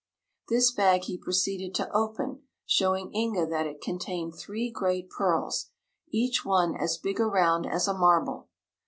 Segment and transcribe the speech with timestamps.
[0.49, 5.69] This bag he proceeded to open, showing Inga that it contained three great pearls,
[6.09, 8.49] each one as big around as a marble.